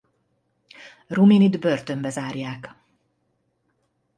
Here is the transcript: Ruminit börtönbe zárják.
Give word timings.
Ruminit 1.07 1.59
börtönbe 1.61 2.09
zárják. 2.09 2.75